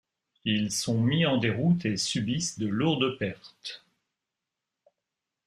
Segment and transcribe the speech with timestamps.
[0.45, 3.85] Ils sont mis en déroute et subissent de lourdes pertes.